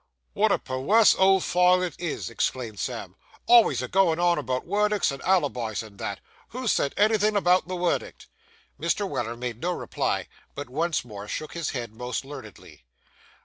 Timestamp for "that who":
5.99-6.67